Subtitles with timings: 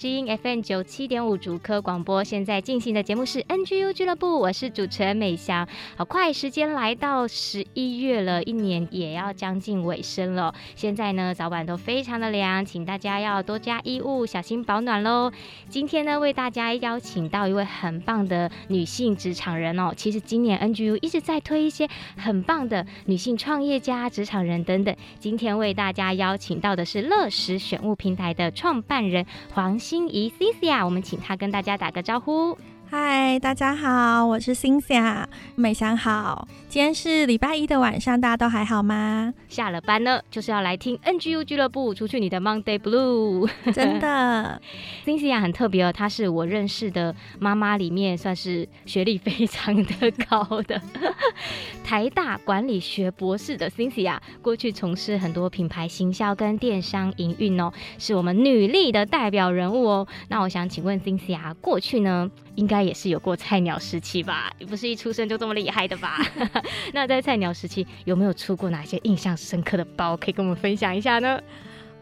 [0.00, 5.66] ji FM 九七点五主科广播，现在进行的节目是 NGU 俱乐部，我是主持人美香。
[5.96, 10.54] 好快，时间来到十一月了，一年也要将近尾声了。
[10.76, 15.32] 现在呢，早晚都非常的凉，请大家要多加衣物，小心保暖喽。
[15.68, 19.92] 今天呢，为大家邀请到一位很棒的女性职场人哦。
[19.96, 24.94] 其实今年 NGU 一直在推一些很棒的女性创业家、职场人等等。
[25.18, 29.76] 今天为大家邀请到的是乐时选务平台的创办人黄。
[29.80, 32.58] 心怡迪 Cecia，我们请他跟大家打个招呼。
[32.92, 35.24] 嗨，大家好，我是 Cynthia，
[35.54, 36.48] 美香好。
[36.68, 39.32] 今天是礼拜一的晚上，大家都还好吗？
[39.48, 43.48] 下了班呢，就是要来听 NGU 俱乐部，除去你的 Monday Blue。
[43.72, 44.60] 真的，
[45.06, 50.82] Cynthia 很特别哦，她是我认识的妈妈里面算是学历非常的高的，
[51.86, 60.08] 台大管理学博士的 Cynthia，过去从事很多品牌行销跟电商营运哦，是我们女力的代表人物哦。
[60.28, 62.28] 那我想请问 Cynthia，过去呢？
[62.56, 64.50] 应该也是有过菜鸟时期吧？
[64.58, 66.18] 你不是一出生就这么厉害的吧？
[66.92, 71.40] 那在菜鸟时期有没有出过哪些印象深刻的包，可以跟我们分享一下呢？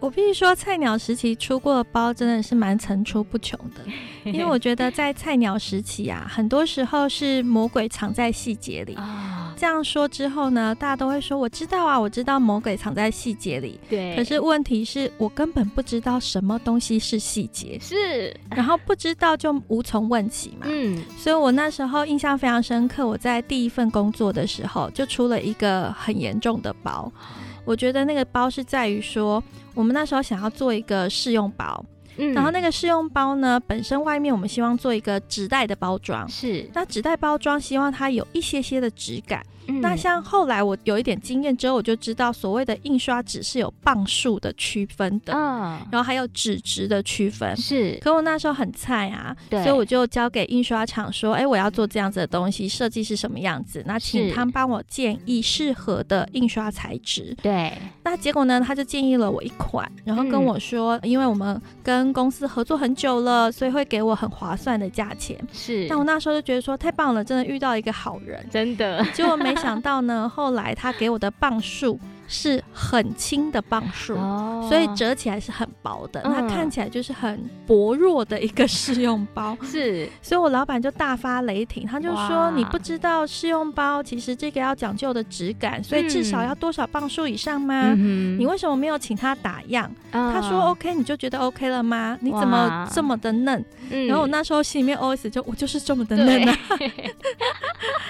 [0.01, 3.85] 我必须说，菜鸟时期出过的包真的是蛮层出不穷的，
[4.31, 8.97] 因为我觉得在菜鸟时期啊，很多时候是魔鬼藏在细节里。
[9.59, 13.79] 这样说之后呢，大家都会说我知道啊，我知道魔鬼藏在细节里。
[13.91, 14.15] 对。
[14.15, 17.77] 可是问题是我根本不知道什么东西是细节。
[17.81, 18.35] 是。
[18.51, 20.67] 然后不知道就无从问起嘛。
[20.69, 21.03] 嗯。
[21.17, 27.13] 所以我那时候印象非常深刻，我在第一份工作的时候就出了一个很严重的包。
[27.65, 29.43] 我觉得那个包是在于说，
[29.75, 31.85] 我们那时候想要做一个试用包，
[32.19, 39.43] 嗯，然后那个试用包呢，本身外面我们希望做一个纸袋的包装，是，那纸袋包装希望它有一些些的质感。
[39.81, 47.99] 那像后来我有一点经验之后，我就知道所谓的印刷纸是有磅数的区分的，嗯，然后还有纸质的区分，是。
[48.01, 53.83] 可我那时候很菜啊，对，所以我就交给印刷厂说，哎，我要做这样子的东西，设计是什么样子？
[53.87, 57.37] 那请他们帮我建议适合的印刷材质。
[57.43, 57.73] 对。
[58.03, 65.39] 那结果呢，他就建议了我一款，然后跟我说，嗯，因为我们跟公司合作很久了，所以会给我很划算的价钱。
[65.53, 65.87] 是。
[65.89, 69.05] 但我那时候就觉得说，太棒了，真的遇到一个好人，真的。
[69.13, 79.57] 结果没想到呢， 后来他给我的磅数是很轻的磅数，哦，所以折起来是很薄的，嗯，它看起来就是很薄弱的一个试用包。
[79.65, 87.95] 是，所以我老板就大发雷霆，他就说：“你不知道试用包其实这个要讲究的质感，所以至少要多少磅数以上吗？
[87.97, 88.39] 嗯？
[88.39, 92.19] 你为什么没有请他打样？”嗯，他说：“OK，你就觉得 OK 了吗？
[92.21, 93.65] 你怎么这么的嫩？”
[94.07, 96.59] 然后我那时候心里面 OS 就：“我就是这么的嫩啊。”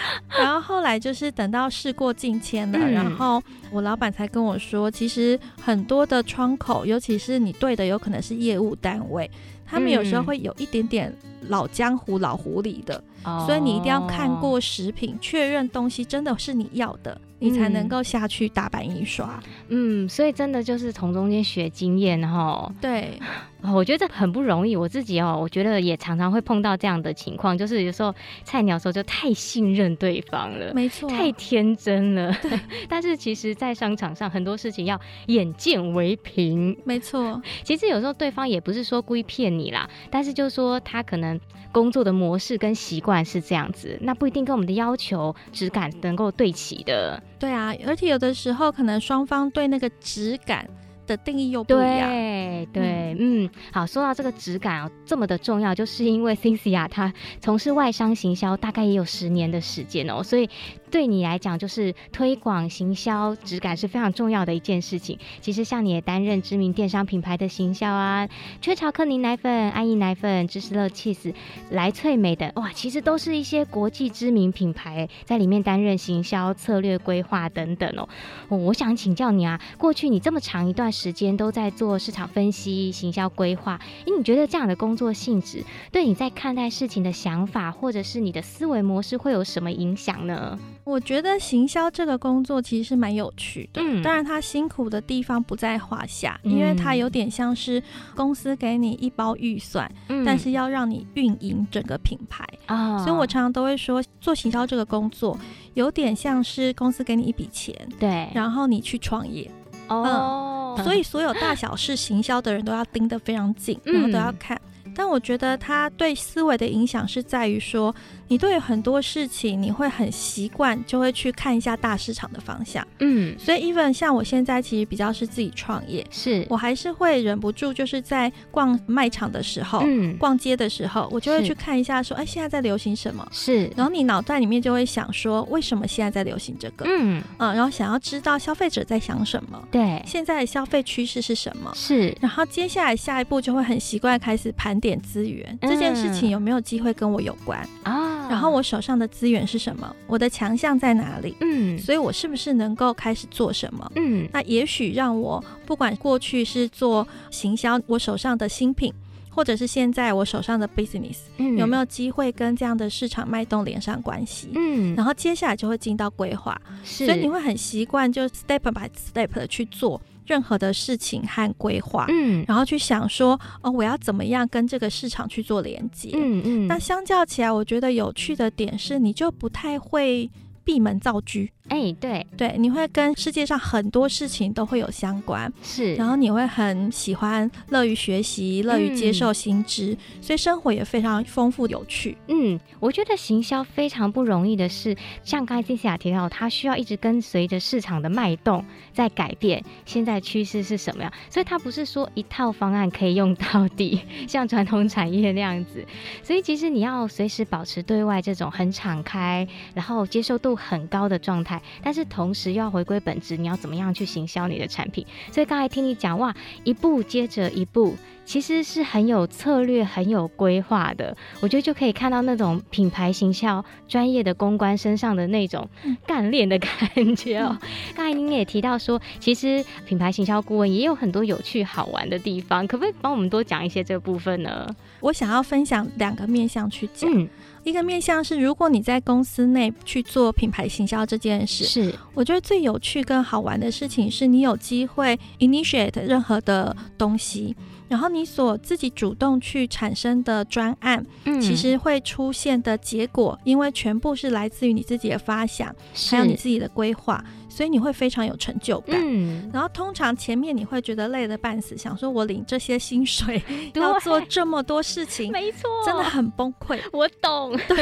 [0.29, 9.31] 然后后来就是等到事过境迁了，嗯，然后我老板才跟我说，其实很多的窗口，尤其是你对的有可能是业务单位，
[9.67, 11.15] 他们有时候会有一点点
[11.49, 17.21] 老江湖、老狐狸的，嗯，所以你一定要看过食品，确认东西真的是你要的。
[17.41, 22.73] 你才能够下去大版印刷，嗯，所以真的就是从中间学经验哈。
[22.81, 23.19] 对，
[23.63, 24.75] 我觉得这很不容易。
[24.75, 28.13] 我自己哦，我觉得也常常会碰到这样的情况，就是有时候
[28.43, 32.33] 菜鸟的时候就太信任对方了，没错，太天真了。
[32.43, 37.41] 对， 但是其实，在商场上很多事情要眼见为凭，没错。
[37.63, 41.39] 其实有时候对方也不是说故意骗你啦，但是就是说他可能
[41.71, 47.23] 工作的模式跟习惯是这样子，那不一定跟我们的要求质感能够对齐的。
[47.39, 50.69] 对啊，而且有的时候可能双方对那个质感
[51.07, 52.09] 的定义又不一样。
[52.11, 60.51] 对对，嗯，嗯，好，说到这个质感哦，这么的重要，就是因为 Cynthia 她从事外商行销大概也有十年的时间哦，所以
[60.89, 65.19] 对你来讲，就是推广行销质感是非常重要的一件事情。
[65.41, 68.29] 其实像你也担任知名电商品牌的行销啊，
[68.61, 71.35] 雀巢克宁奶粉、安逸奶粉、芝士乐 cheese、
[71.71, 78.09] 来翠美的，哇，其实都是一些国际知名品牌，在里面担任行销策略规划等等哦。
[78.49, 85.63] 我想请教你啊，过去你这么长一段时间都在做市场分析、行销规划，诶，你觉得这样的工作性质
[85.93, 90.59] 对你在看待事情的想法，或者是你的思维模式会有什么影响呢？
[90.89, 97.83] 我觉得行销这个工作其实是蛮有趣的，嗯，当然它辛苦的地方不在话下，因为它有点像是
[98.15, 105.39] 公司给你一包预算，嗯，但是要让你运营整个品牌啊，哦，所以我常常都会说，做行销这个工作
[105.75, 109.51] 有点像是公司给你一笔钱，对，然后你去创业，
[109.89, 114.59] 哦，嗯，所以所有大小事行销的人都要盯得非常紧，然后都要看。
[114.95, 117.95] 但我觉得他对思维的影响是在于说，
[118.29, 122.87] 你对很多事情你会很习惯，就会去看一下大市场的方向。
[122.99, 133.25] 嗯，所以 even 像我现在其实比较是自己创业，是我还是会忍不住就是在逛卖场的时候，嗯，逛街的时候，我就会去看一下说，哎，现在在流行什么？
[133.31, 136.85] 是，然后你脑袋里面就会想说，为什么现在在流行这个？
[136.89, 139.63] 嗯嗯，然后想要知道消费者在想什么？
[139.71, 141.71] 对，现在的消费趋势是什么？
[141.77, 144.89] 是，然后接下来下一步就会很习惯开始盘点。
[144.89, 148.18] 点资源这件事情有没有机会跟我有关啊？
[148.29, 149.95] 然后我手上的资源是什么？
[150.07, 151.35] 我的强项在哪里？
[151.41, 153.91] 嗯，所以我是不是能够开始做什么？
[153.97, 158.93] 嗯，那也许让我不管过去是做行销，我手上的新品，
[159.31, 164.51] 或者是现在我手上的 business，嗯，有没有机会跟这样的市场脉动连上关系？
[164.55, 170.01] 嗯，然后接下来就会进到规划，所以你会很习惯就 step by step 的去做。
[170.29, 176.67] 任何的事情和规划，嗯，然后去想说，哦，我要怎么样跟这个市场去做连接，嗯嗯。
[176.69, 180.31] 那相较起来，我觉得有趣的点是，你就不太会
[180.63, 181.41] 闭门造车。
[181.69, 192.17] 哎、欸，对对，你会跟世界上很多事情都会有相关，是，然后你会很喜欢、乐于学习、乐于接受新知，嗯，所以生活也非常丰富有趣。
[192.29, 205.85] 嗯，我觉得行销非常不容易的是，像刚才 Cecilia 提到，它需要一直跟随着市场的脉动在改变，现在趋势是什么样，所以它不是说一套方案可以用到底，像传统产业那样子。
[206.23, 211.58] 所以其实你要随时保持对外这种很敞开，然后接受度很高的状态。
[211.83, 215.07] 但是同时又要回归本质，你要怎么样去行销你的产品？
[215.33, 216.35] 所以刚才听你讲哇，
[216.65, 217.97] 一步接着一步，
[218.29, 221.17] 其实是很有策略、很有规划的。
[221.41, 225.67] 我觉得就可以看到那种品牌行销专业的公关身上的那种
[226.07, 227.57] 干练的感觉哦。
[227.97, 234.69] 刚才您也提到说，其实品牌行销顾问也有很多有趣好玩的地方，可不可以帮我们多讲一些这个部分呢？
[235.01, 237.11] 我想要分享两个面向去讲。
[237.11, 237.27] 嗯
[237.65, 247.55] 一个面向是，如果你在公司内去做品牌行销这件事，是我觉得最有趣跟好玩的事情，是你有机会 initiate 任何的东西，
[247.89, 255.75] 然后你所自己主动去产生的专案，嗯，其实会出现的结果，因为全部是来自于你自己的发想，
[256.11, 257.25] 还有你自己的规划。
[257.59, 263.43] 所以你会非常有成就感，嗯，然后通常前面你会觉得累得半死，想说我领这些薪水
[263.75, 266.79] 要做这么多事情，没错，真的很崩溃。
[266.95, 267.77] 我懂，对。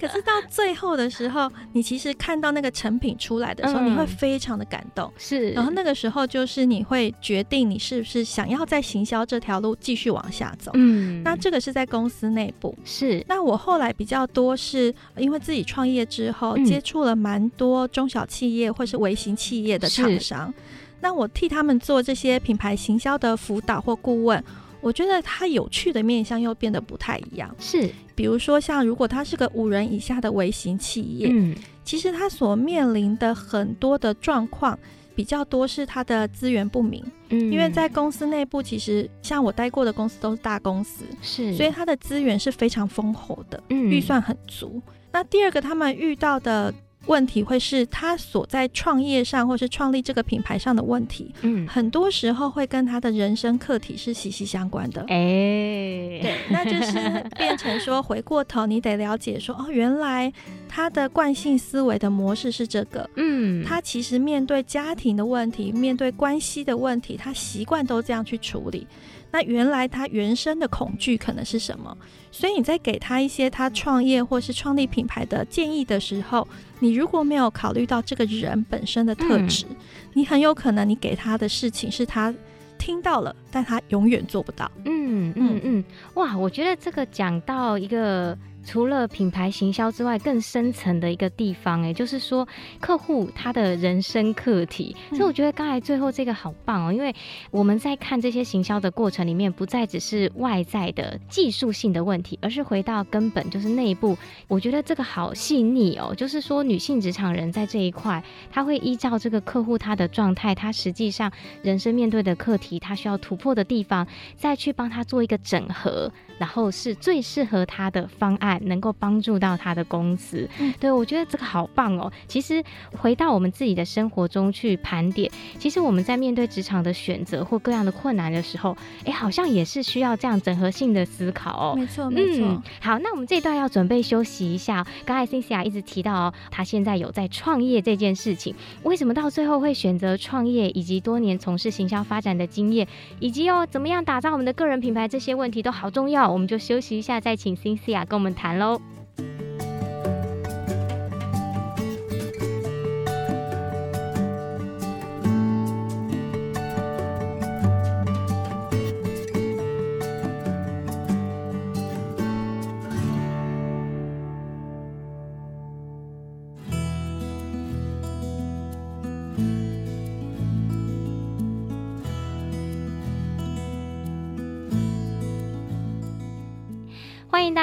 [0.00, 5.50] 可是到最后的时候，你其实看到那个成品出来的时候，嗯，你会非常的感动，是。
[5.50, 11.22] 然后那个时候就是你会决定你是不是想要在行销这条路继续往下走，嗯。
[11.22, 13.24] 那这个是在公司内部，是。
[13.28, 20.52] 那我后来比较多是因为自己创业之后，嗯，接触了蛮多中小企业或是微型企业的厂商，
[21.00, 24.42] 那我替他们做这些品牌行销的辅导或顾问，
[24.80, 27.54] 我觉得他有趣的面向又变得不太一样。
[27.58, 31.54] 是，比如说像如果他是个五人以下的微型企业，嗯，
[31.84, 34.76] 其实他所面临的很多的状况
[35.14, 44.82] 比较多是他的资源不明，嗯，因为在公司内部，其实像我待过的公司都是大公司，是，所以他的资源是非常丰厚的，嗯，预算很足。
[45.12, 46.74] 那第二个，他们遇到的。
[47.08, 55.00] 问题会是他所在创业上，或是创立这个品牌上的问题，嗯，很多时候会跟他的人生课题是息息相关的。
[55.08, 60.32] 哎、欸，对，那就是变成说，回过头你得了解说，哦，原来
[60.68, 68.86] 他的惯性思维的模式是这个，嗯，他其实面对家庭的问题，面对关系的问题，他习惯都这样去处理。
[69.30, 71.96] 那原来他原生的恐惧可能是什么？
[72.30, 76.46] 所以你在给他一些他创业或是创立品牌的建议的时候，
[76.80, 79.76] 你如果没有考虑到这个人本身的特质，嗯，
[80.14, 82.34] 你很有可能你给他的事情是他
[82.78, 84.70] 听到了，但他永远做不到。
[84.84, 88.36] 嗯嗯嗯，哇，我觉得这个讲到一个。
[88.68, 92.46] 除了品牌行销之外，更深层的一个地方，哎，就是说
[92.78, 94.94] 客户他的人生课题。
[95.08, 97.14] 所以我觉得刚才最后这个好棒哦，因为
[97.50, 104.18] 我们在看这些行销的过程里面，不再只是外在的技术性的问题，而是回到根本，就是内部。
[104.48, 108.22] 我觉得这个好细腻哦，就是说女性职场人在这一块，
[108.52, 111.32] 他会依照这个客户他的状态，他实际上
[111.62, 114.06] 人生面对的课题，他需要突破的地方，
[114.36, 116.12] 再去帮他做一个整合。
[116.38, 120.48] 然后是最适合他的方案，能够帮助到他的公司。
[120.58, 122.10] 嗯，对，我觉得这个好棒哦。
[122.26, 122.62] 其实
[122.96, 131.74] 回到我们自己的生活中去盘点，其实我们在面对职场的选择或各样的困难的时候，哎，好像也是需要这样整合性的思考哦。
[131.76, 132.46] 没错，没错。
[132.46, 134.86] 嗯，好，那我们这一段要准备休息一下。
[135.04, 142.86] 刚才 Cynthia 一直提到哦，他现在有在创业这件事情，为什么到最后会选择创业，以及多年从事行销发展的经验，
[143.18, 146.27] 以及哦怎么样打造我们的个人品牌，这些问题都好重要。
[146.32, 148.80] 我们就休息一下，再请 Cynthia 跟我们谈喽。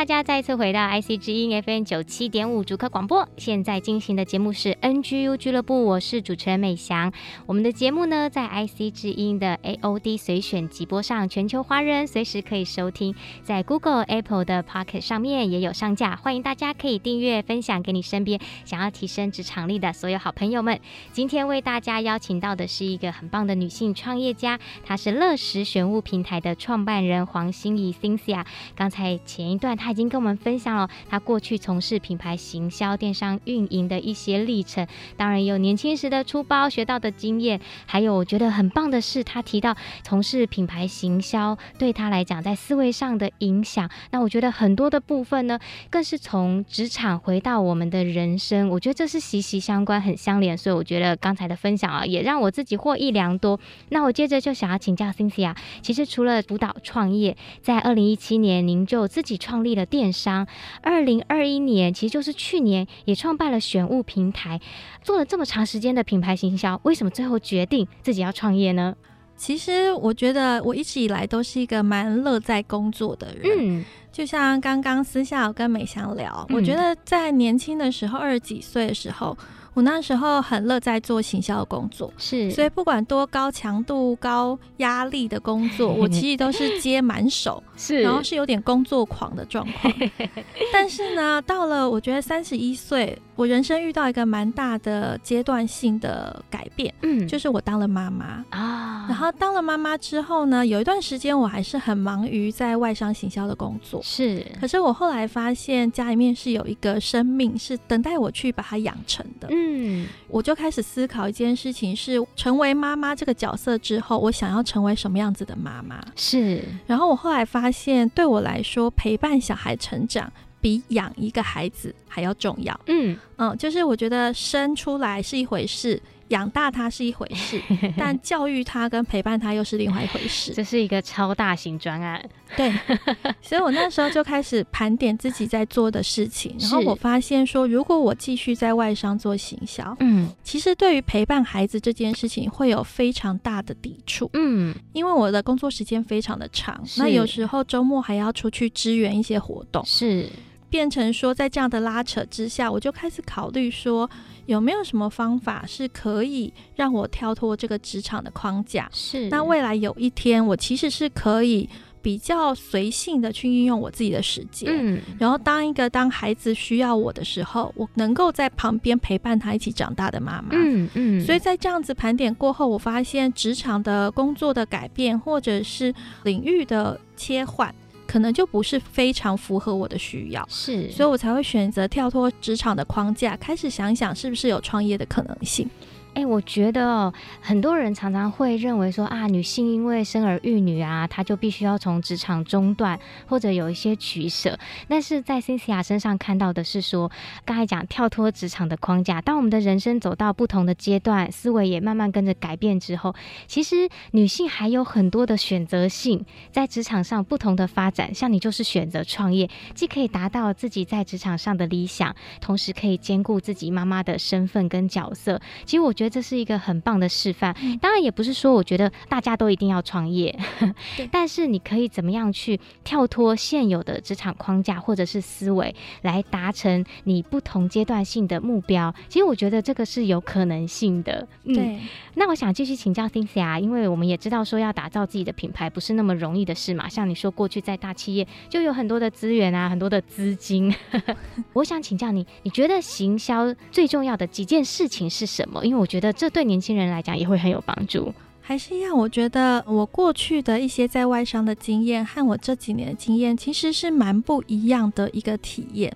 [0.05, 3.27] 家再次回到 IC 之音 FM 九七点五竹科广播。
[3.37, 7.11] 现在进行的节目是 NGU 俱乐部，我是主持人美翔。
[7.45, 13.15] 我们的节目呢，在 IC 之音的 AOD 随选即播上，全球华人随时可以收听。
[13.43, 20.79] 在 Google、Apple 的 Pocket 上面也有上架，欢迎大家可以订阅、分享给你身边想要提升职场力的所有好朋友们。
[21.13, 28.45] 今天为大家邀请到的是一个很棒的女性创业家，她是乐时选物平台的创办人黄心怡 Cynthia。
[28.75, 29.75] 刚才前一段。
[29.75, 34.85] 她已经跟我们分享了他过去从事品牌行销、电商运营的一些历程，
[35.15, 39.73] 当然有年轻时的出包学到的经验，还有我觉得很棒的是，他提到
[40.03, 43.89] 从事品牌行销对他来讲在思维上的影响。
[44.11, 45.57] 那我觉得很多的部分呢，
[45.89, 50.57] 更是从职场回到我们的人生，我觉得这是息息相关、很相连。
[50.57, 53.57] 所以我觉得刚才的分享啊，也让我自己获益良多。
[53.89, 60.47] 那我接着就想要请教 Cynthia，其实除了辅导创业，在二零一七年您就自己创立立了电商，
[60.81, 64.59] 二零二一年其实就是去年也创办了选物平台，
[65.03, 68.95] 做了这么长时间的品牌行销，为什么最后决定自己要创业呢？
[69.35, 79.37] 其实我觉得我一直以来都是一个蛮乐在工作的人，嗯，就像刚刚私下我跟美翔聊，嗯，我觉得在年轻的时候，二十几岁的时候。
[79.75, 89.93] 我那时候很乐在做行销的工作，是，所以不管多高强度、高压力的工作， 我其实都是接满手，是，然后是有点工作狂的状况。
[90.71, 99.05] 但是呢，到了我觉得三十一岁，我人生遇到一个蛮大的阶段性的改变，嗯，就是我当了妈妈啊。
[99.07, 104.45] 然后当了妈妈之后呢，有一段时间我还是很忙于在外商行销的工作，是。
[104.59, 109.75] 可是我后来发现家里面是有一个生命是等待我去把它养成的，嗯。
[109.77, 116.01] 嗯，我就开始思考一件事情：是成为妈妈这个角色之后，我想要成为什么样子的妈妈？
[116.15, 116.63] 是。
[116.87, 120.31] 然后我后来发现，对我来说，陪伴小孩成长
[120.61, 122.79] 比养一个孩子还要重要。
[122.87, 126.01] 嗯嗯，就是我觉得生出来是一回事。
[126.29, 127.61] 养大他是一回事，
[127.97, 130.53] 但教育他跟陪伴他又是另外一回事。
[130.53, 132.23] 这是一个超大型专案，
[132.55, 132.73] 对。
[133.41, 150.27] 所以我那时候就开始盘点自己在做的事情，然后我发现说，如果我继续在外商做行销，嗯，其实对于陪伴孩子这件事情会有非常大的抵触，嗯，因为我的工作时间非常的长，那有时候周末还要出去支援一些活动，是
[150.69, 154.09] 变成说在这样的拉扯之下，我就开始考虑说。
[154.45, 158.87] 有没有什么方法是可以让我跳脱这个职场的框架？
[158.93, 161.67] 是，那未来有一天，我其实是可以
[161.99, 171.21] 比较随性的去运用我自己的时间，嗯，然后当一个当孩子需要我的时候，我能够在旁边陪伴他一起长大的妈妈，嗯嗯。
[171.25, 175.91] 所以在这样子盘点过后，我发现职场的工作的改变，或者是
[176.21, 177.73] 领域的切换。
[178.07, 185.69] 可能就不是非常符合我的需要，是，所以我才会选择跳脱职场的框架，开始想想是不是有创业的可能性。
[186.15, 194.57] 哎、我觉得哦，很多人常常会认为说啊，女性因为生儿育女啊，她就必须要从职场中断，或者有一些取舍。
[194.87, 197.11] 但是在 c i n i a 身上看到的是说，
[197.43, 203.13] 刚才讲跳脱职场的框架，当我们的人生走到不同的阶段，思维也慢慢跟着改变之后，
[203.45, 208.13] 其实女性还有很多的选择性，在职场上不同的发展。
[208.15, 215.41] 像你就是选择创业，既可以达到自己在职场上的理想，同时可以兼顾自己妈妈的身份跟角色。
[215.65, 217.55] 其实我觉得这是一个很棒的示范。
[217.81, 220.37] 当然，也不是说我觉得大家都一定要创业，
[221.11, 228.93] 但是你可以怎么样去跳脱现有的职场框架或者是思维，来达成你不同阶段性的目标。
[229.07, 231.27] 其实我觉得这个是有可能性的。
[231.43, 231.79] 嗯、对。
[232.15, 236.87] 那我想继续请教 Cynthia，因为我们也知道说要打造自己的品牌不是那么容易的事嘛。
[236.87, 240.73] 像你说过去在大企业就有很多的资源啊，很多的资金。
[241.53, 245.65] 我想请教你，你觉得行销最重要的几件事情是什么？
[245.65, 248.13] 因为我觉得这对年轻人来讲也会很有帮助。
[248.41, 255.95] 还是一样，我觉得我过去的一些在外商的经验和我这几年的经验其实是蛮不一样的一个体验。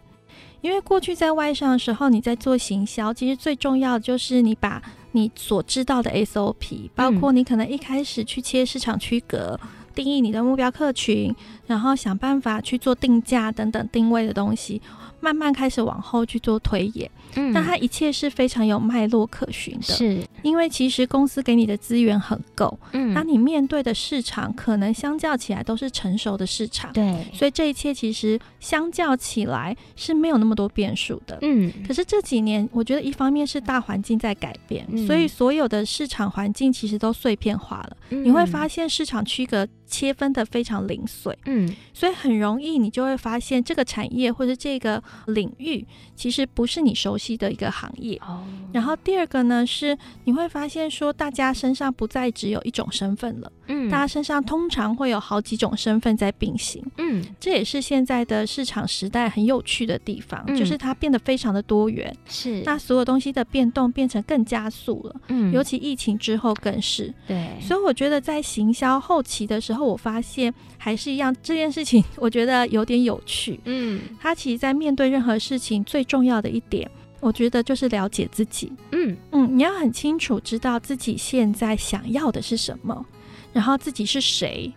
[0.61, 9.59] 因为过去在外商的时候，你在做行销，其实最重要的就是你把你所知道的 SOP，包括你可能一开始去切市场区隔。
[9.95, 11.35] 定义你的目标客群，
[11.67, 14.81] 然后想办法去做定价等等定位的东西，
[15.19, 17.09] 慢慢开始往后去做推演。
[17.35, 19.81] 嗯，那它一切是非常有脉络可循的。
[19.81, 22.77] 是，因为其实公司给你的资源很够。
[22.93, 26.91] 嗯，当你面对的市场可能相较起来都是成熟的市场。
[26.93, 31.37] 对，所以这一切其实相较起来是没有那么多变数的。
[31.41, 37.97] 嗯，可是这几年我觉得一方面是大环境在改变，嗯，所以所有的市场环境其实都碎片化了。
[38.09, 41.37] 嗯，你会发现市场区隔切分的非常零碎。
[41.45, 76.89] 嗯，所以很容易你就会发现这个产业或者这个领域其实不是你熟悉的一个行业，哦，然后第二个呢是你会发现说，大家身上不再只有一种身份了，嗯，大家身上通常会有好几种身份在并行，嗯，这也是现在的市场时代很有趣的地方，嗯，就是它变得非常的多元，是，那所有东西的变动变成更加速了，嗯，尤其疫情之后更是，对，所以我觉得在行销后期的时候，我发现还是一样这件事情，我觉得有点有趣，嗯，它其实在面对任何事情最重要的一点。
[77.21, 83.05] 我觉得就是了解自己，嗯嗯，你要很清楚知道自己现在想要的是什么，
[83.51, 84.71] 然后自己是谁，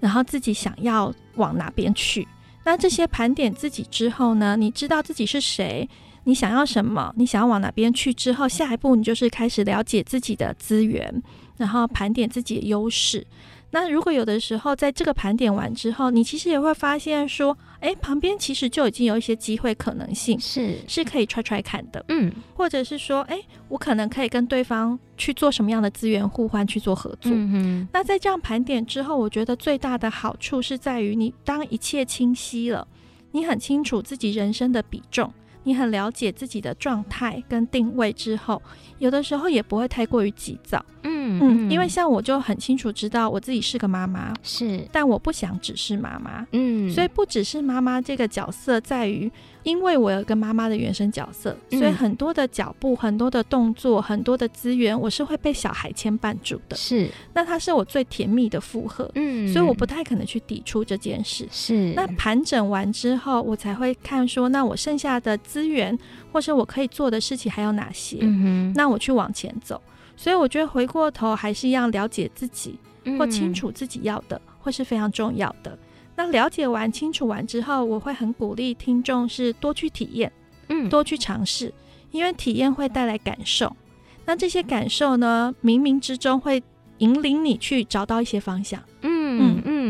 [0.00, 2.26] 然后自己想要往哪边去。
[2.64, 5.88] 那这些盘点自己之后呢，你知道自己是谁，
[6.24, 11.22] 你想要什么，你想要往哪边去之后，下一步你就是开始了解自己的资源，
[11.56, 13.26] 然后盘点自己的优势。
[13.74, 27.32] 那如果有的时候在这个盘点完之后，你其实也会发现说，哎，旁边其实就已经有一些机会可能性，是是可以踹踹看的，嗯，或者是说，哎，我可能可以跟对方去做什么样的资源互换，去做合作。
[27.34, 27.88] 嗯。
[27.92, 32.86] 那在这样盘点之后，我觉得最大的好处是在于你当一切清晰了，
[33.30, 35.32] 你很清楚自己人生的比重，
[35.64, 38.60] 你很了解自己的状态跟定位之后，
[38.98, 40.84] 有的时候也不会太过于急躁。
[41.04, 49.30] 嗯嗯，因为像我就很清楚知道我自己是个妈妈，是，但我不想只是妈妈，嗯，所以不只是妈妈这个角色在于，
[49.62, 65.96] 因为我有一个妈妈的原生角色，所以很多的脚步、很多的动作、很多的资源，我是会被小孩牵绊住的，是，那它是我最甜蜜的负荷，嗯，所以我不太可能去抵触这件事，是，那盘整完之后，我才会看说，那我剩下的资源
[66.32, 69.80] 或是我可以做的事情还有哪些，嗯，那我去往前走。
[70.14, 72.78] 所以我觉得回过头还是一样了解自己，
[73.18, 75.76] 或清楚自己要的，或是非常重要的。
[76.14, 80.30] 那了解完、清楚完之后，我会很鼓励听众是多去体验，
[80.68, 81.72] 嗯，多去尝试，
[82.10, 83.74] 因为体验会带来感受。
[84.24, 86.62] 那这些感受呢，冥冥之中会
[86.98, 88.80] 引领你去找到一些方向。
[89.00, 89.81] 嗯嗯嗯。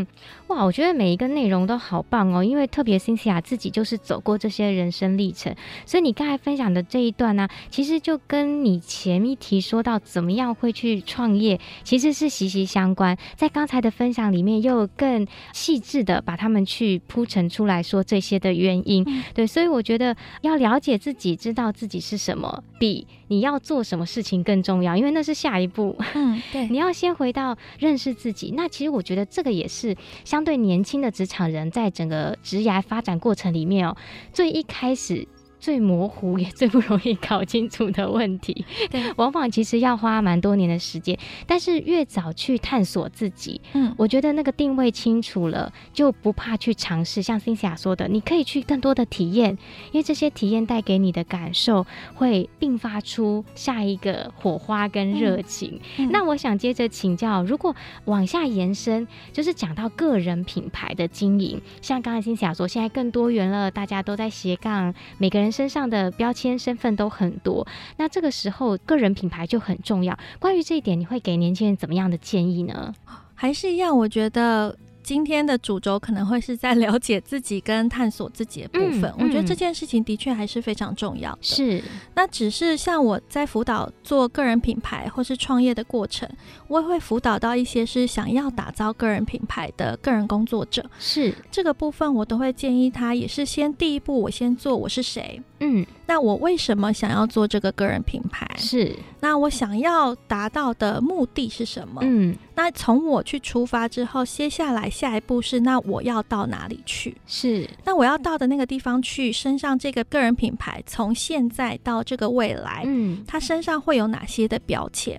[0.49, 5.55] 哇，我觉得每一个内容都好棒哦，因为特别 Cynthia 自己就是走过这些人生历程，
[5.87, 13.17] 所以你刚才分享的这一段呢、啊，其实就跟你前一题说到怎么样会去创业，其实是息息相关。
[13.37, 19.05] 在刚才的分享里面，又更细致的把他们去铺陈出来说这些的原因。
[19.07, 25.97] 嗯、对，所以我觉得要了解自己，知道自己是什么，比你要做什么事情更重要，因为那是下一步。
[26.15, 28.53] 嗯，对，你要先回到认识自己。
[28.57, 29.92] 那其实我觉得这个也是
[30.25, 30.43] 相。
[30.43, 33.97] 对年轻的职场人，在整个职涯发展过程里面哦，
[34.33, 35.29] 最一开始
[35.63, 38.65] 最模糊也最不容易搞清楚的问题。
[38.91, 47.23] 对，往往其实要花蛮多年的时间，但是越早去探索自己，嗯，我觉得那个定位清楚了，就不怕去尝试。
[47.23, 49.57] 像 Cynthia 说的，你可以去更多的体验，
[49.93, 55.79] 因为这些体验带给你的感受会迸发出下一个火花跟热情。
[55.99, 67.67] 嗯嗯、那我想接着请教，如果往下延伸，就是讲到个人品牌的经营，像刚才 Cynthia 说，现在更多元了，大家都在斜杠，每个人身上的标签身份都很多，
[67.99, 70.19] 那这个时候个人品牌就很重要。
[70.41, 72.95] 关于这一点，你会给年轻人怎么样的建议呢？
[73.35, 74.75] 还是一样，我觉得。
[75.03, 81.39] 今天的主轴可能会是在了解自己跟探索自己的部分，我觉得这件事情的确还是非常重要的。
[81.43, 81.83] 是，
[82.15, 86.29] 那只是像我在辅导做个人品牌或是创业的过程，
[86.69, 90.85] 我也会辅导到一些是想要打造个人品牌的个人工作者。
[90.99, 95.43] 是，这个部分我都会建议他，也是先第一步，我先做我是谁。
[95.65, 98.45] 嗯，那我为什么想要做这个个人品牌？
[98.57, 102.01] 是，那我想要达到的目的是什么？
[102.05, 107.17] 嗯，那从我去出发之后，接下来下一步是，那我要到哪里去？
[107.29, 115.17] 是，那我要到的那个地方去，身上这个个人品牌从现在到这个未来，嗯，它身上会有哪些的标签？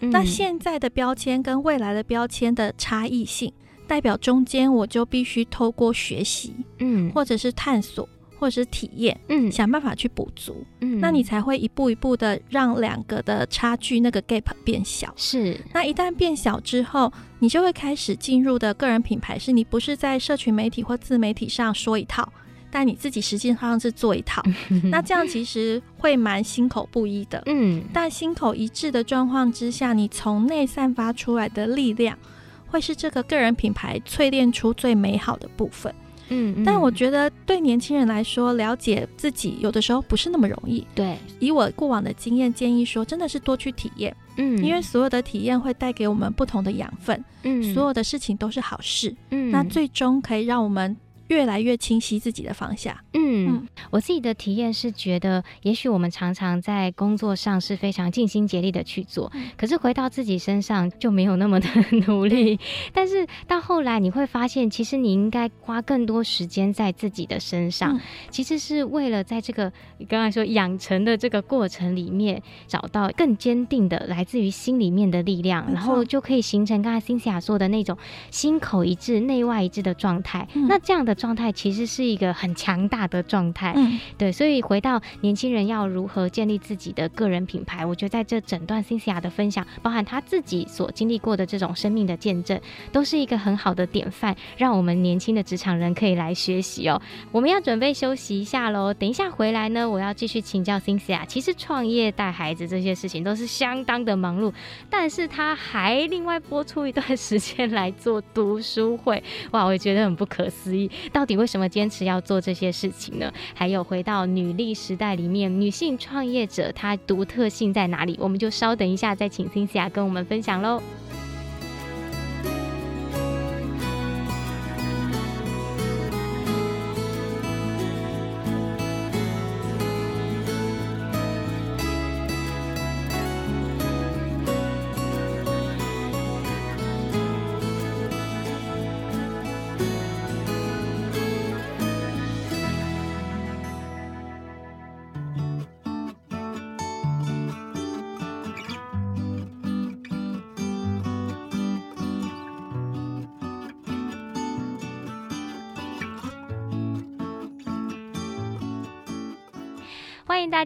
[0.00, 3.50] 嗯，那现在的标签跟未来的标签的差异性，
[3.86, 8.06] 代表中间我就必须透过学习，嗯，或者是探索。
[8.38, 15.12] 或者是体验，嗯，想办法去补足，嗯，那你才会一步一步的让两个的差距那个 gap 变小。
[15.16, 22.30] 是，那一旦变小之后，你就会开始进入的个人品牌，是你不是在社群媒体或自媒体上说一套，
[22.70, 24.42] 但你自己实际上是做一套。
[24.90, 32.18] 那这样其实会蛮心口不一的，嗯，但心口一致的状况之下，你从内散发出来的力量，
[32.66, 35.94] 会是这个个人品牌淬炼出最美好的部分。
[36.28, 40.86] 嗯，嗯，但我觉得对年轻人来说，了解自己有的时候不是那么容易。
[40.94, 44.14] 对，以我过往的经验，建议说，真的是多去体验。
[44.36, 47.24] 嗯，因为所有的体验会带给我们不同的养分。
[47.42, 49.14] 嗯，所有的事情都是好事。
[49.30, 50.96] 嗯，那最终可以让我们。
[51.28, 52.94] 越来越清晰自己的方向。
[53.12, 61.68] 嗯，嗯，我自己的体验是觉得，也许我们常常在工作上是非常尽心竭力的去做，嗯，可是回到自己身上就没有那么的
[62.06, 62.58] 努力。
[62.94, 77.96] 但是到后来你会发现，其实你应该花更多时间在自己的身上，嗯，其实是为了在这个你刚才说养成的这个过程里面，找到更坚定的来自于心里面的力量，然后就可以形成刚才 Cynthia 说的那种
[78.30, 80.46] 心口一致、内外一致的状态。
[80.54, 81.15] 嗯，那这样的。
[81.16, 92.60] 状态其实是一个很强大的状态，嗯，对，所以回到年轻人要如何建立自己的个人品牌，我觉得在这整段 Cynthia 的分享，包含他自己所经历过的这种生命的见证，
[92.92, 97.00] 都是一个很好的典范，让我们年轻的职场人可以来学习哦。
[97.32, 101.24] 我们要准备休息一下喽，等一下回来呢，我要继续请教 Cynthia。
[101.26, 104.52] 其实创业带孩子这些事情都是相当的忙碌，
[104.90, 110.90] 但是他还另外播出一段时间来做读书会，哇，我觉得很不可思议。
[111.12, 113.32] 到底为什么坚持要做这些事情呢？
[113.54, 118.16] 还有回到女力时代里面，女性创业者她独特性在哪里？
[118.20, 120.82] 我们就稍等一下，再请辛西亚跟我们分享喽。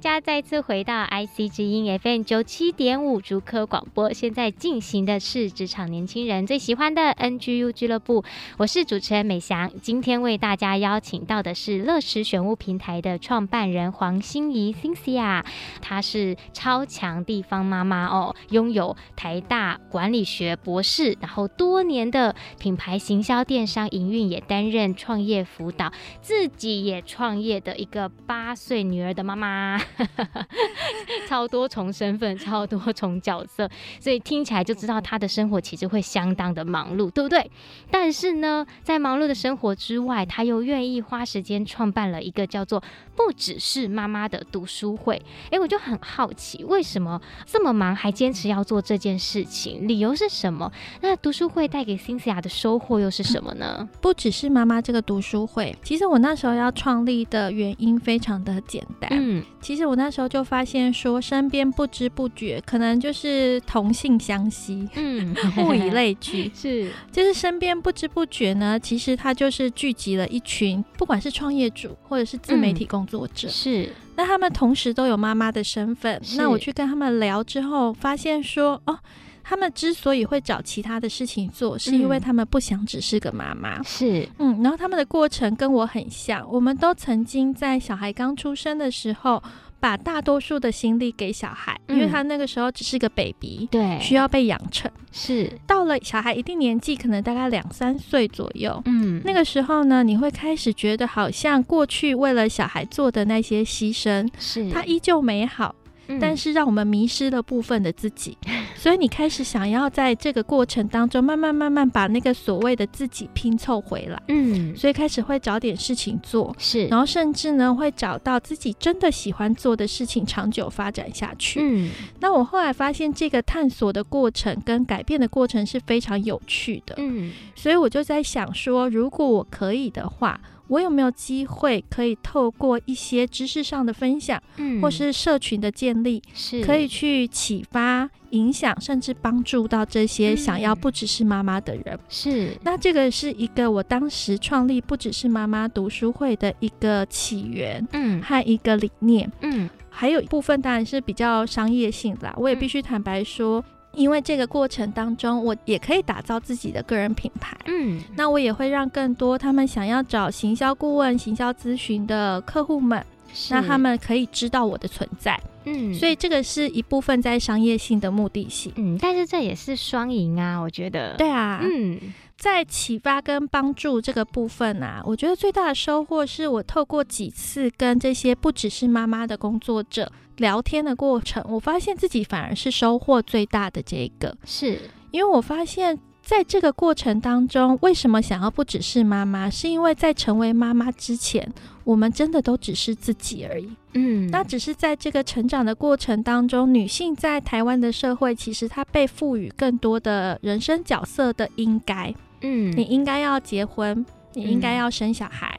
[0.00, 4.10] 家再次回到 IC 之音 FM 九七点五竹科广播。
[4.14, 8.24] 现在进行的是职场年轻人最喜欢的 NGU 俱乐部，
[8.56, 9.70] 我是主持人美翔。
[9.82, 15.44] 今天为大家邀请到的是乐时选物平台的创办人黄心怡 Cynthia，
[15.82, 29.78] 她是超强地方妈妈哦，拥有台大管理学博士，然后多年的品牌行销电商营运，也担任创业辅导，自己也创业的一个八岁女儿的妈妈。
[29.96, 30.06] 妈，
[31.28, 33.68] 超多重身份，超多重角色，
[34.00, 37.50] 所以听起来就知道他的生活其实会相当的忙碌，对不对？
[37.90, 42.82] 但是呢，在忙碌的生活之外，他又愿意花时间创办了一个叫做
[43.16, 45.20] “不只是妈妈”的读书会。
[45.50, 49.86] 哎，我就很好奇，为什么这么忙还坚持要做这件事情？
[49.86, 50.70] 理由是什么？
[51.00, 53.88] 那读书会带给 Cynthia 的收获又是什么呢？
[54.00, 59.08] 不只是妈妈这个读书会，其实我那时候要创立的原因非常的简单。
[59.12, 73.92] 嗯，其实我那时候就发现说，身边不知不觉可能就是同性相吸，嗯， 物以类聚， 是，就是身边不知不觉呢，其实它就是聚集了一群，不管是创业主或者是自媒体工作者，嗯、是。
[74.16, 78.98] 那他们同时都有妈妈的身份，那我去跟他们聊之后，发现说，哦。
[79.42, 83.82] 他们之所以会找其他的事情做，是因为他们不想只是个妈妈。
[83.82, 89.42] 是，嗯，然后他们的过程跟我很像，我们都曾经在小孩刚出生的时候，
[89.80, 94.88] 把大多数的心力给小孩，因为他那个时候只是个 baby，对，需要被养成。
[95.10, 105.74] 是，到了小孩一定年纪，可能大概两三岁左右，嗯，那个时候呢，你会开始觉得好像过去为了小孩做的那些牺牲，是，他依旧美好。
[106.18, 108.36] 但是让我们迷失了部分的自己，
[108.74, 121.60] 所以你开始想要在这个过程当中慢慢慢慢把那个所谓的自己拼凑回来，嗯，所以开始会找点事情做，是，然后甚至呢会找到自己真的喜欢做的事情，长久发展下去。
[121.62, 130.40] 嗯，那我后来发现这个探索的过程跟改变的过程是非常有趣的，嗯，所以我就在想说，如果我可以的话。
[130.70, 141.84] 我有没有机会可以透过一些知识上的分享，嗯，或是社群的建立，是可以去启发、影响，甚至帮助到这些想要不只是妈妈的人？
[141.86, 142.56] 嗯、是。
[142.62, 152.34] 那这个是一个我当时创立不只是妈妈读书会的一个起源，嗯，和一个理念，嗯，还有一部分当然是比较商业性的啦。
[152.38, 153.64] 我也必须坦白说。
[153.94, 157.56] 因为这个过程当中，我也可以打造自己的个人品牌。
[157.66, 163.04] 嗯，那我也会让更多他们想要找行销顾问、行销咨询的客户们，
[163.50, 165.38] 那他们可以知道我的存在。
[165.64, 168.72] 嗯，所以这个是一部分在商业性的目的性。
[168.76, 171.14] 嗯，但是这也是双赢啊，我觉得。
[171.16, 171.60] 对啊。
[171.62, 171.98] 嗯。
[172.40, 191.46] 在启发跟帮助这个部分啊，我觉得最大的收获是我透过几次跟这些不只是妈妈的工作者聊天的过程，我发现自己反而是收获最大的这一个，是因为我发现在这个过程当中，为什么想要不只是妈妈，是因为在成为妈妈之前，
[191.84, 193.68] 我们真的都只是自己而已。
[193.92, 202.14] 嗯，那只是在这个成长的过程当中，女性在台湾的社会，其实她被赋予更多的人生角色的应该。
[202.40, 205.49] 嗯，你应该要结婚，你应该要生小孩。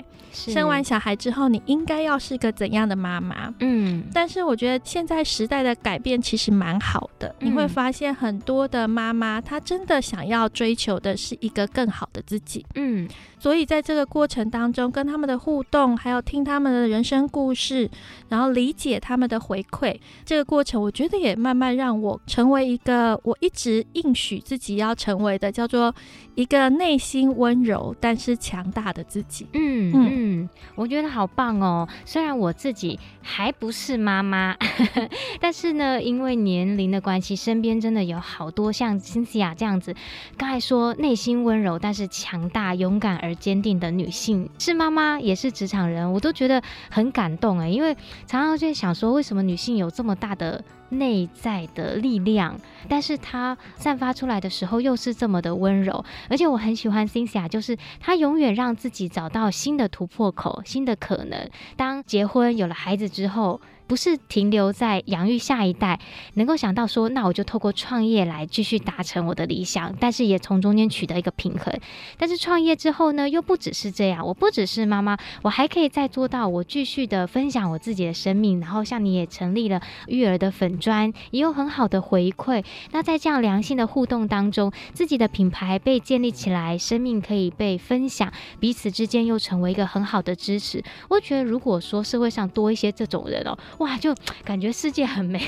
[0.48, 3.54] 嗯生完小孩之后，你应该要是个怎样的妈妈？
[3.60, 7.36] 嗯，但是我觉得现在时代的改变其实蛮好的。
[7.40, 12.66] 嗯，你会发现很多的妈妈，她真的想要追求的是一个更好的自己。
[12.76, 13.08] 嗯，
[13.40, 17.90] 所以在这个过程当中，跟他们的互动，还有听他们的人生故事，
[18.30, 25.94] 然后理解他们的回馈，这个过程，我觉得也慢慢让我成为一个我一直应许自己要成为的，叫做
[26.36, 29.48] 一个内心温柔但是强大的自己。
[29.54, 30.08] 嗯嗯。
[30.12, 31.88] 嗯，嗯我觉得好棒哦。
[32.06, 34.56] 虽然我自己还不是妈妈，
[35.42, 39.96] 但是呢，因为年龄的关系，身边真的有好多像 Cynthia 这样子，
[40.38, 47.68] 刚才说内心温柔但是强大、勇敢而坚定的女性，是妈妈也是职场人，我都觉得很感动哎。
[47.70, 47.96] 因为
[48.28, 52.56] 常常就在想说，为什么女性有这么大的内在的力量，
[52.88, 61.50] 但是它散发出来的时候又是这么的温柔，而且我很喜欢 Cynthia，就是她永远让自己找到新的突破口、新的可能。
[61.76, 63.60] 当结婚有了孩子之后，
[63.92, 66.00] 不是停留在养育下一代，
[66.36, 71.78] 能够想到说，那我就透过创业来继续达成我的理想，但是也从中间取得一个平衡。
[72.18, 82.64] 但是创业之后呢，又不只是这样，我不只是妈妈，我还可以再做到我继续的分享我自己的生命，然后像你也成立了育儿的粉专，也有很好的回馈。
[82.92, 90.82] 那在这样良性的互动当中，自己的品牌被建立起来，生命可以被分享，彼此之间又成为一个很好的支持。
[91.10, 93.58] 我觉得，如果说社会上多一些这种人哦。
[93.82, 94.16] 哇，就
[94.46, 95.40] 感觉世界很美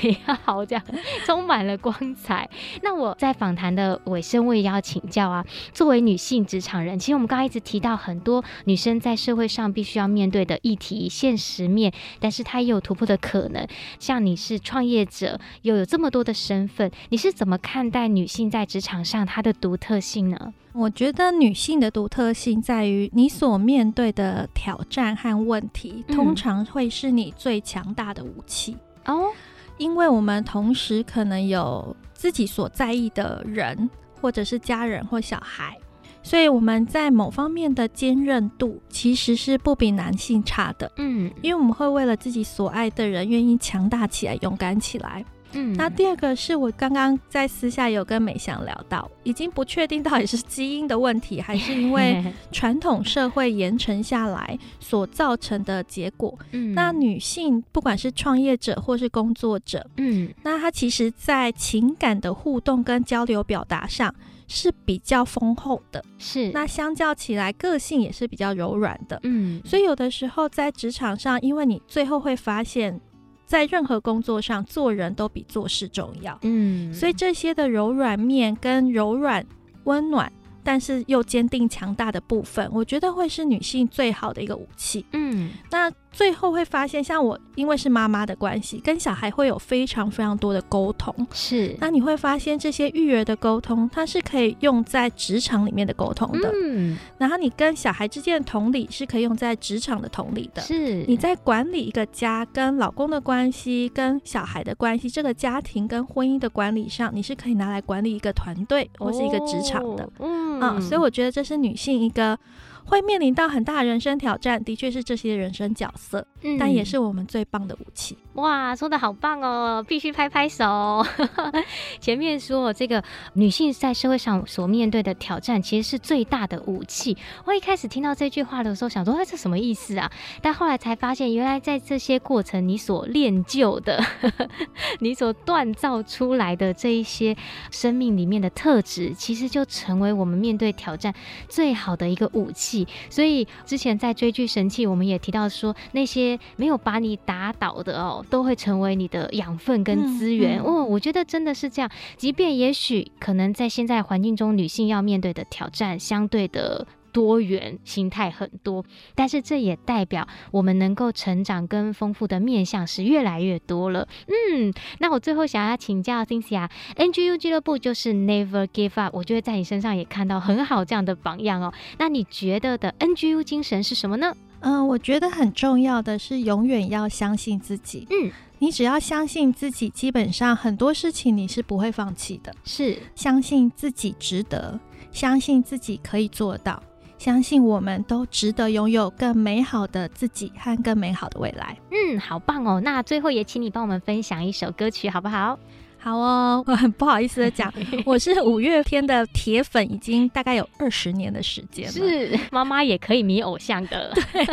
[0.42, 0.84] 好，这样
[1.24, 2.48] 充满了光彩。
[2.82, 5.44] 那我在访谈的尾声，我也要请教啊。
[5.72, 13.66] 作为女性职场人，其实我们刚刚一直提到很多女生在社会上必须要面对的议题、现实面，但是她也有突破的可能。
[14.00, 20.52] 像你是创业者，又有这么多的身份，你是怎么看待女性在职场上她的独特性呢？
[20.74, 29.30] 我觉得女性的独特性在于，你所面对的挑战和问题，嗯、通常会是你最强大的武器哦。
[29.78, 33.88] 因为我们同时可能有自己所在意的人，
[34.20, 35.78] 或者是家人或小孩，
[36.24, 40.90] 所以我们在某方面的坚韧度其实是不比男性差的。
[40.96, 45.24] 嗯，因为我们会为了自己所爱的人，愿意强大起来，勇敢起来。
[45.54, 56.36] 嗯，那第二个是我刚刚在私下有跟美香聊到，已经不确定到底是基因的问题，还是因为 传统社会严承下来所造成的结果。
[56.52, 64.14] 嗯，那女性不管是创业者或是工作者，嗯，那她其实在情感的互动跟交流表达上
[64.48, 66.50] 是比较丰厚的，是。
[66.50, 69.60] 那相较起来，个性也是比较柔软的，嗯。
[69.64, 73.00] 所以有的时候在职场上，因为你最后会发现。
[73.46, 76.38] 在任何工作上，做人都比做事重要。
[76.42, 79.44] 嗯，所以这些的柔软面跟柔软、
[79.84, 80.32] 温暖。
[80.66, 85.04] 但是又坚定强大的部分，我觉得会是女性最好的一个武器。
[85.12, 91.12] 嗯，那最后会发现，像我因为是妈妈的关系，跟小孩会有非常非常多的沟通。
[91.32, 96.52] 是，那你会发现这些育儿的沟通，它是可以用在职场里面的沟通的。
[96.54, 100.62] 嗯，然后你跟小孩之间的同理是可以用在职场的同理的。
[100.62, 110.08] 是，你在管理一个家，跟老公的关系，跟小孩的关系，这个家庭跟婚姻的管理上，你是可以拿来管理一个团队或是一个职场的。
[110.20, 110.60] 嗯。
[110.60, 112.38] 嗯，所以我觉得这是女性一个。
[112.84, 118.16] 会面临到很大的人生挑战，的确是这些人生角色，嗯，但也是我们最棒的武器。
[118.34, 121.06] 哇，说得好棒哦，必须拍拍手。
[122.00, 123.02] 前面说这个
[123.34, 127.16] 女性在社会上所面对的挑战，其实是最大的武器。
[127.44, 130.10] 我一开始听到这句话的时候，想说，哎，这什么意思啊？
[130.42, 134.02] 但后来才发现，原来在这些过程，你所练就的，
[134.98, 137.36] 你所锻造出来的这一些
[137.70, 141.14] 生命里面的特质，其实就成为我们面对挑战
[141.48, 142.88] 最好的一个武器。
[143.08, 150.58] 所以之前在追剧神器，我们也提到说，那些没有把你打倒的哦，都会成为你的养分跟资源。
[150.58, 151.90] 嗯嗯、哦，我觉得真的是这样。
[152.16, 156.86] 即便也许可能在现在环境中，女性要面对的挑战相对的。
[157.14, 158.84] 多元心态很多，
[159.14, 164.08] 但是这也代表我们能够成长跟丰富的面向是越来越多了。
[164.26, 171.72] 嗯，那我最后想要请教 Cynthia，NGU 俱乐部就是 Never Give Up，我觉得在你身上也看到很好这样的榜样哦。
[171.98, 174.34] 那你觉得的 NGU 精神是什么呢？
[174.64, 178.06] 嗯、呃，我觉得很重要的是永远要相信自己。
[178.10, 182.52] 嗯，你只要相信自己，基本上很多事情你是不会放弃的。
[182.64, 184.80] 是，相信自己值得，
[185.12, 186.82] 相信自己可以做到。
[187.16, 191.78] 相信我们都值得拥有更美好的自己和更美好的未来。
[191.90, 192.80] 嗯，好棒哦！
[192.80, 195.58] 那最后也请你帮我们分享一首歌曲，好不好？
[196.04, 197.72] 好哦，我 很不好意思的讲，
[198.04, 201.92] 我是五月天的铁粉，已经大概有二十年的时间了。
[201.92, 204.46] 是，妈妈也可以迷偶像的，对，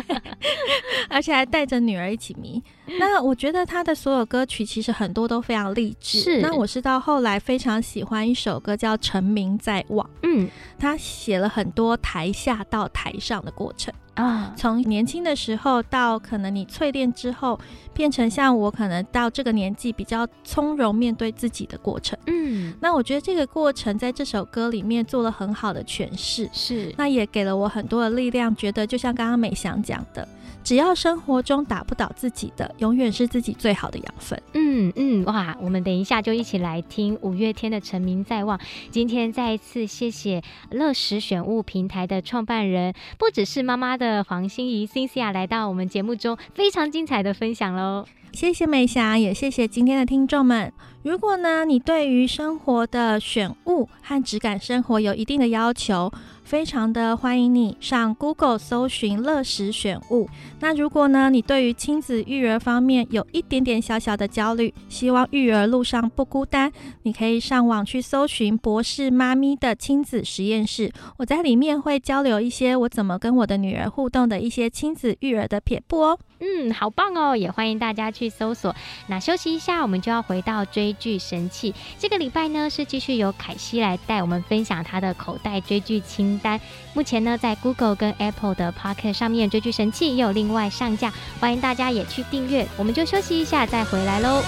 [1.09, 2.63] 而且还带着女儿一起迷。
[2.99, 6.19] 那我觉得他的所有歌曲其实很多都非常励志。
[6.19, 10.05] 是，那我是到后来非常喜欢一首歌叫《成名在望》。
[10.23, 13.93] 嗯，他写了很多台下到台上的过程。
[14.15, 17.57] 啊，从年轻的时候到可能你淬炼之后，
[17.93, 22.19] 变成像我可能到这个年纪比较从容面对自己的过程。
[22.27, 30.27] 嗯，那我觉得这个过程在这首歌里面做了很好的诠释，是，那也给了我很多的力量，觉得就像刚刚美翔讲的。
[30.63, 34.41] 只要生活中打不倒自己的，永远是自己最好的养分。
[34.53, 38.57] 嗯嗯，哇，我们等一下就一起来听五月天的《成名在望》。
[38.89, 48.05] 今天再一次谢谢乐时选物平台的创办人，不只是妈妈的黄心怡 Cynthia 来到我们节目中，非常精彩的分享喽。
[48.33, 50.71] 谢谢美霞，也谢谢今天的听众们。
[51.03, 56.11] 如果呢，你对于生活的选物和质感生活有一定的要求，
[56.43, 60.29] 非常的欢迎你上 Google 搜寻乐时选物。
[60.59, 66.71] 那如果呢，你对于亲子育儿方面有一点点小小的焦虑，希望育儿路上不孤单，
[67.03, 70.91] 你可以上网去搜寻博士妈咪的亲子实验室。
[71.17, 76.19] 我在里面会交流一些我怎么跟我的女儿互动的一些亲子育儿的撇步哦。
[76.41, 78.75] 嗯，好棒哦，也欢迎大家去搜索。
[79.07, 81.73] 那休息一下，我们就要回到追剧神器。
[81.99, 86.59] 这个礼拜呢，是继续由凯西来带我们分享她的口袋追剧清单。
[86.93, 92.67] 目前呢，在 Google 跟 Apple 的 Pocket 上面，追剧神器也有另外上架，欢迎大家也去订阅。
[92.75, 94.41] 我们就休息一下，再回来喽。